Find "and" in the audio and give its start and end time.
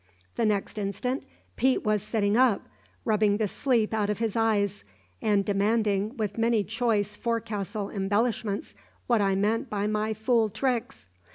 5.21-5.45